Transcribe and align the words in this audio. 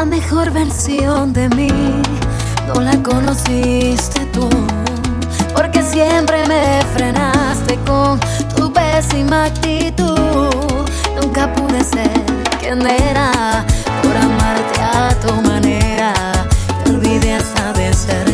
La 0.00 0.06
mejor 0.06 0.50
versión 0.50 1.34
de 1.34 1.46
mí 1.50 1.68
no 2.66 2.80
la 2.80 2.96
conociste 3.02 4.24
tú, 4.32 4.48
porque 5.54 5.82
siempre 5.82 6.42
me 6.48 6.80
frenaste 6.94 7.78
con 7.86 8.18
tu 8.56 8.72
pésima 8.72 9.44
actitud. 9.44 10.88
Nunca 11.20 11.52
pude 11.52 11.84
ser 11.84 12.10
quien 12.60 12.80
era 12.80 13.62
por 14.02 14.16
amarte 14.16 14.80
a 14.80 15.10
tu 15.20 15.34
manera. 15.46 16.14
Te 16.82 16.92
olvidé 16.92 17.34
hasta 17.34 17.74
de 17.74 17.92
ser 17.92 18.29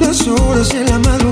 las 0.00 0.26
horas 0.28 0.68
de 0.70 0.84
la 0.84 0.98
madrugada. 0.98 1.23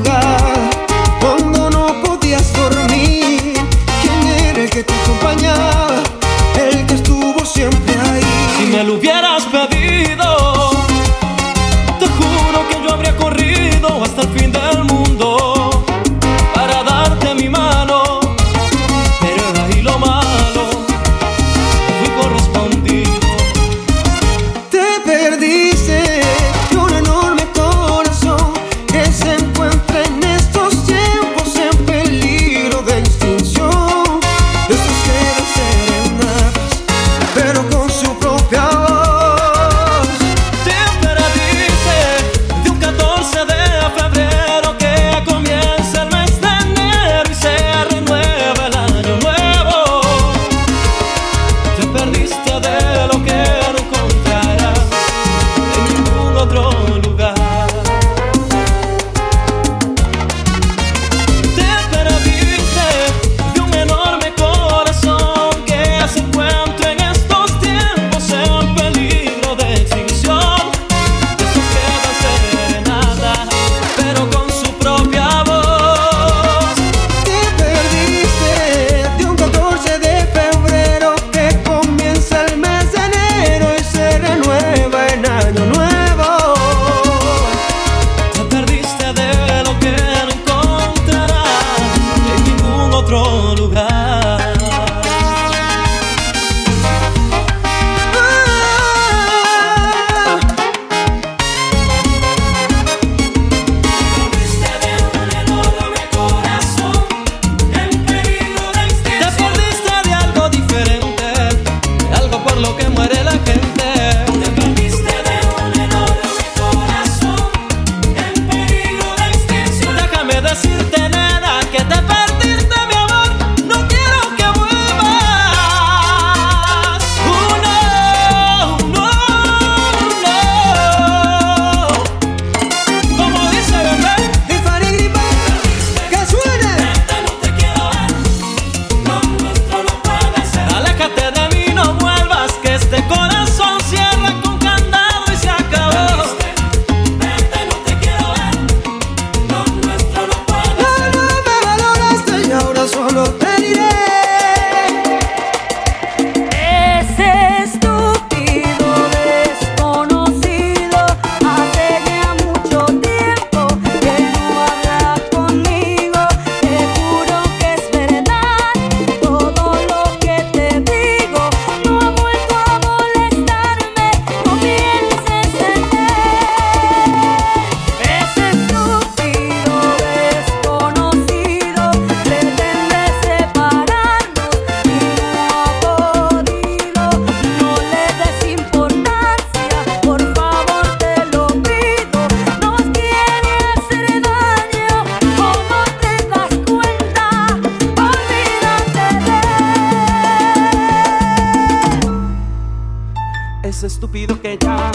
que 204.40 204.56
ya, 204.58 204.90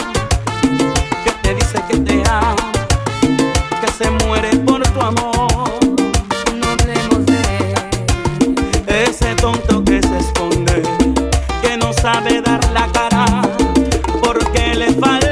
que 1.24 1.32
te 1.44 1.56
dice 1.56 1.82
que 1.90 1.98
te 1.98 2.24
ama, 2.30 2.56
que 3.82 3.92
se 3.92 4.10
muere 4.26 4.56
por 4.58 4.82
tu 4.82 5.02
amor. 5.02 5.70
No 6.56 6.68
hablemos 6.70 7.26
de 7.26 9.04
ese 9.04 9.36
tonto 9.36 9.84
que 9.84 10.02
se 10.02 10.18
esconde, 10.18 10.82
que 11.62 11.78
no 11.78 11.94
sabe 11.94 12.42
dar 12.42 12.64
la 12.72 12.88
cara 12.88 13.42
porque 14.22 14.76
le 14.76 14.94
falta. 14.94 15.27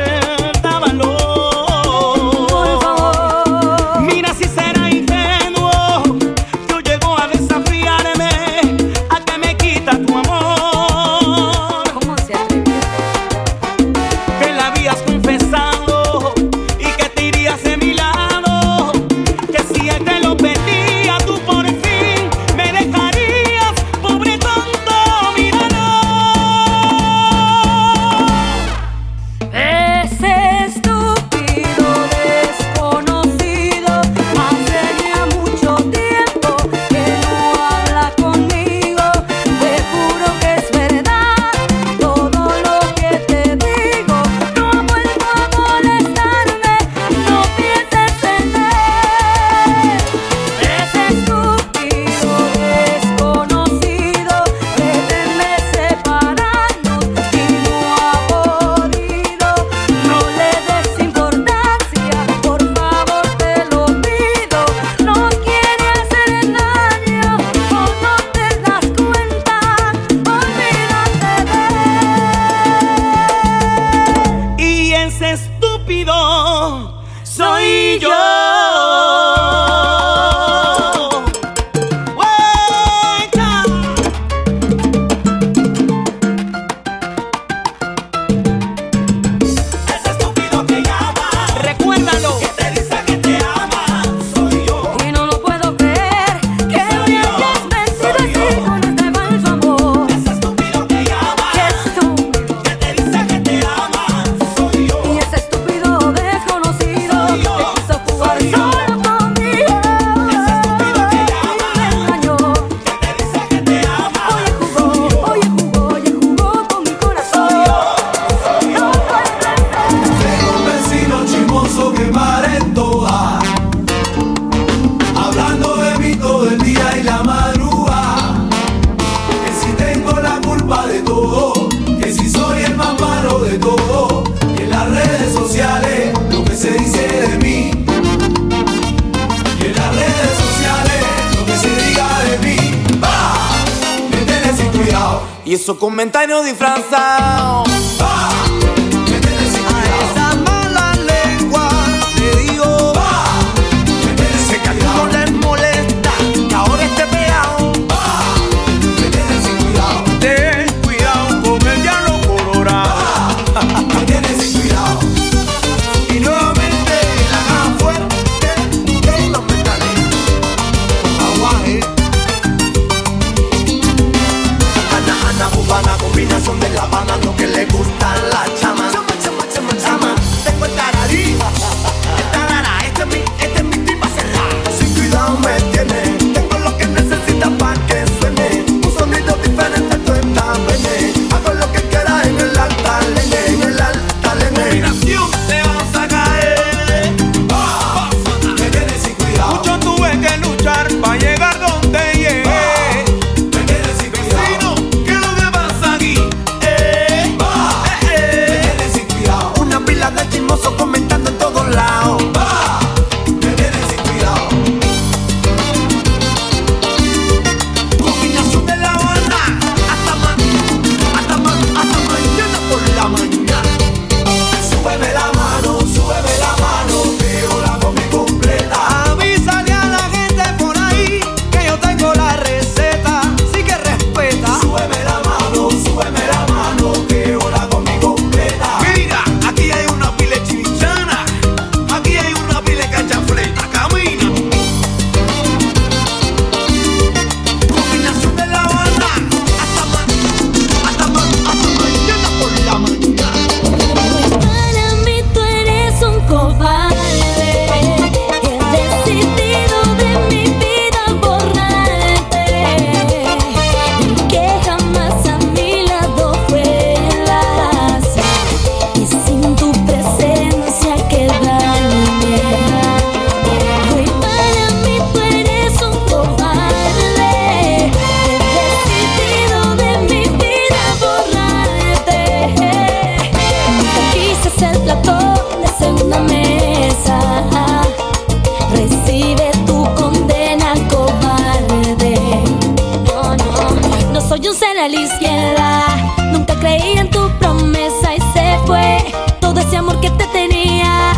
a 294.80 294.90
la 294.90 295.00
izquierda. 295.00 295.86
Nunca 296.32 296.54
creí 296.60 296.98
en 296.98 297.10
tu 297.10 297.30
promesa 297.40 298.14
y 298.14 298.20
se 298.34 298.58
fue 298.66 298.98
todo 299.40 299.60
ese 299.60 299.78
amor 299.78 300.00
que 300.02 300.10
te 300.12 300.26
tenía. 300.28 301.12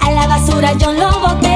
A 0.00 0.10
la 0.10 0.26
basura 0.26 0.72
yo 0.74 0.92
lo 0.92 1.10
boté. 1.20 1.47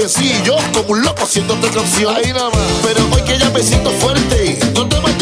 vencí 0.00 0.32
y 0.32 0.42
yo 0.46 0.56
como 0.72 0.92
un 0.92 1.02
loco 1.02 1.24
haciéndote 1.24 1.68
canción. 1.68 2.16
Ahí 2.16 2.32
nada 2.32 2.48
más. 2.50 2.58
Pero 2.82 3.06
hoy 3.14 3.22
que 3.22 3.38
ya 3.38 3.50
me 3.50 3.62
siento 3.62 3.90
fuerte, 3.90 4.58
no 4.74 4.88
te 4.88 4.98
me 5.00 5.19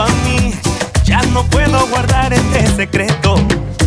a 0.00 0.06
mí. 0.24 0.52
Ya 1.04 1.22
no 1.32 1.44
puedo 1.44 1.86
guardar 1.88 2.32
este 2.32 2.66
secreto. 2.74 3.36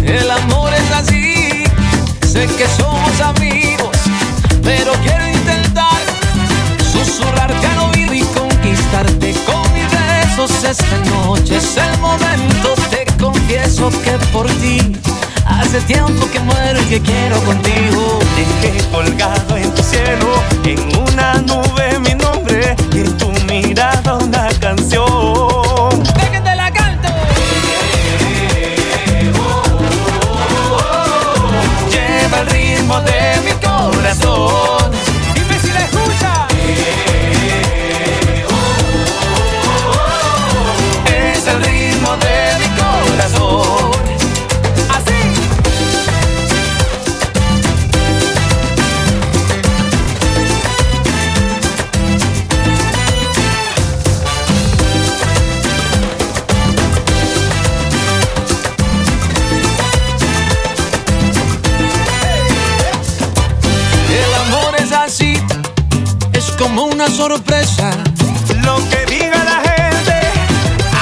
El 0.04 0.30
amor 0.32 0.74
es 0.74 0.92
así, 0.92 1.64
sé 2.26 2.48
que 2.48 2.68
somos 2.78 3.22
amigos, 3.22 3.96
pero 4.64 4.94
quiero 5.04 5.28
intentar 5.28 6.00
susurrarte 6.92 7.68
al 7.68 7.80
oído 7.92 8.14
y 8.14 8.22
conquistarte 8.22 9.36
con 9.46 9.62
mis 9.74 9.86
besos. 9.92 10.64
Esta 10.64 10.98
noche 11.12 11.58
es 11.58 11.78
el 11.78 11.98
momento, 12.00 12.74
te 12.90 13.06
confieso 13.20 13.90
que 14.04 14.12
por 14.32 14.48
ti 14.62 14.80
hace 15.46 15.82
tiempo 15.82 16.28
que 16.32 16.40
muero 16.40 16.82
y 16.82 16.86
que 16.86 17.02
quiero 17.02 17.40
contigo. 17.44 18.20
Dejé 18.36 18.84
colgado 18.90 19.58
en 19.58 19.74
tu 19.76 19.84
cielo, 19.84 20.44
en 20.64 20.98
una 20.98 21.34
nube 21.42 22.00
mi 22.00 22.16
corazón. 34.10 34.79
Sorpresa. 67.30 67.92
Lo 68.64 68.78
que 68.90 69.06
diga 69.06 69.44
la 69.44 69.62
gente, 69.70 70.18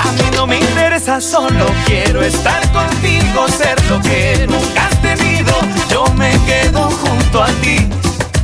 a 0.04 0.12
mí 0.12 0.30
no 0.36 0.46
me 0.46 0.60
interesa, 0.60 1.22
solo 1.22 1.66
quiero 1.86 2.22
estar 2.22 2.62
contigo, 2.74 3.48
ser 3.48 3.78
lo 3.90 4.02
que 4.02 4.46
nunca 4.50 4.88
has 4.88 5.02
tenido. 5.02 5.54
Yo 5.90 6.04
me 6.16 6.32
quedo 6.46 6.90
junto 6.90 7.42
a 7.42 7.48
ti. 7.62 7.88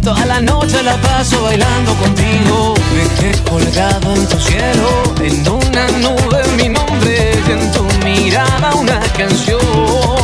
Toda 0.02 0.26
la 0.26 0.40
noche 0.40 0.82
la 0.82 0.96
paso 0.96 1.44
bailando 1.44 1.94
contigo. 1.96 2.74
Me 2.96 3.04
quedé 3.20 3.44
colgado 3.50 4.16
en 4.16 4.28
tu 4.30 4.40
cielo, 4.40 4.90
en 5.22 5.46
una 5.50 5.86
nube 6.04 6.42
mi 6.56 6.70
nombre 6.70 7.34
y 7.46 7.52
en 7.52 7.72
tu 7.74 7.84
mirada 8.06 8.76
una 8.76 9.00
canción. 9.18 10.23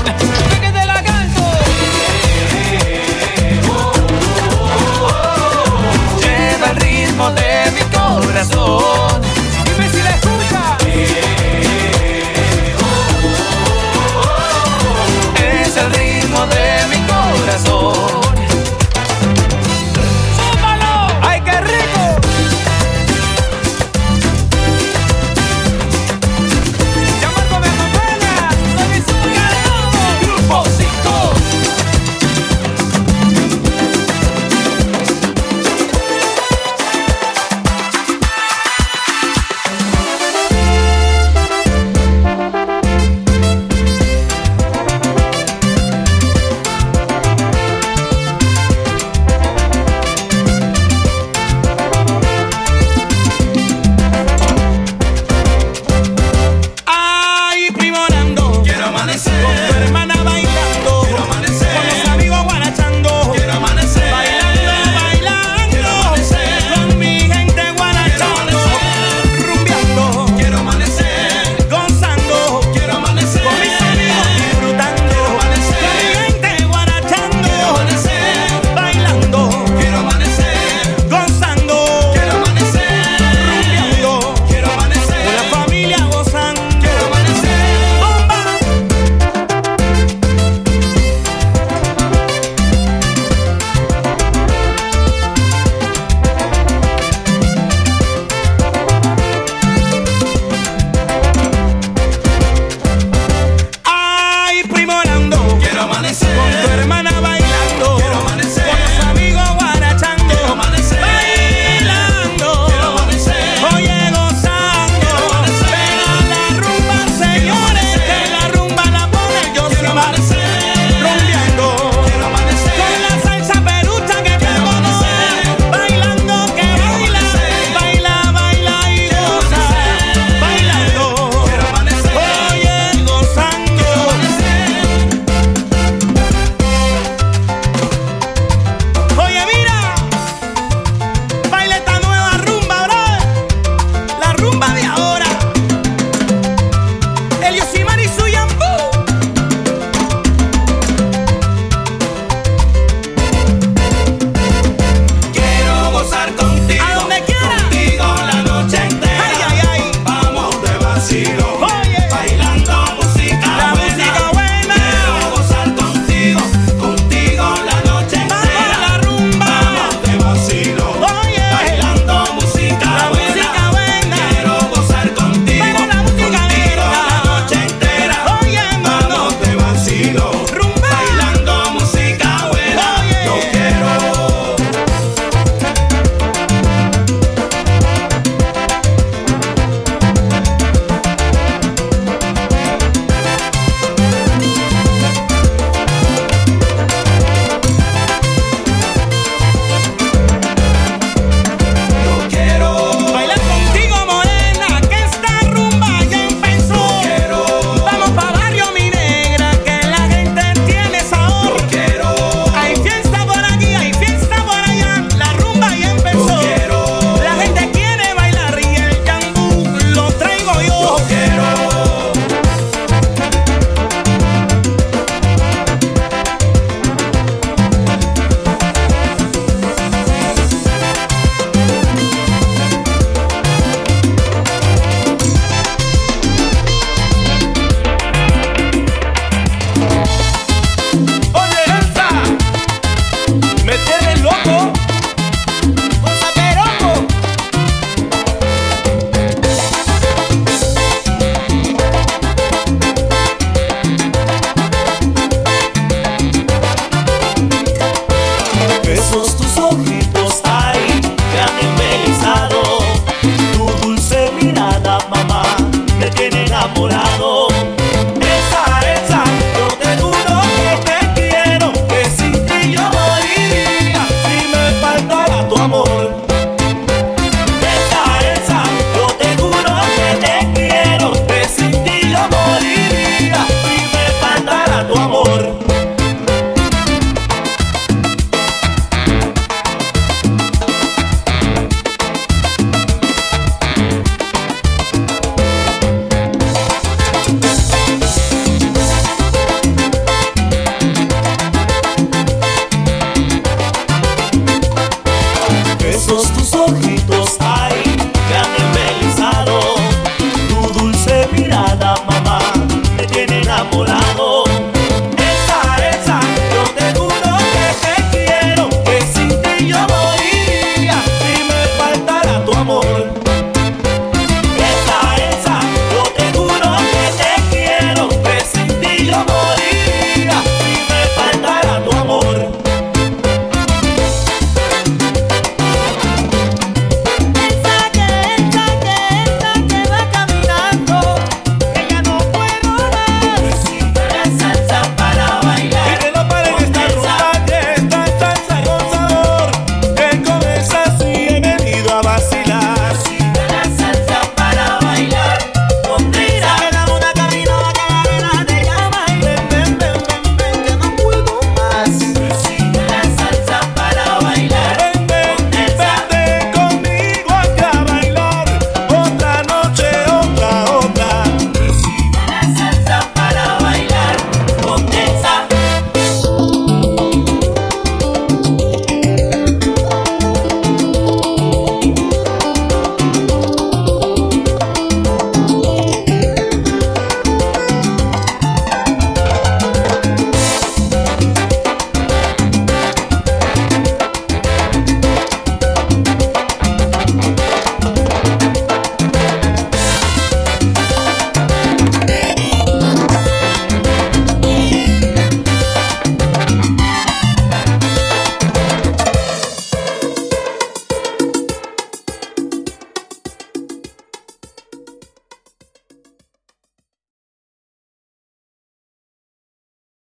Corazón. 8.40 8.99